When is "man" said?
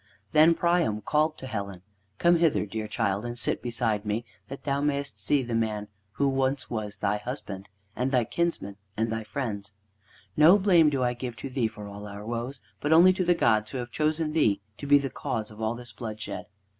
5.53-5.89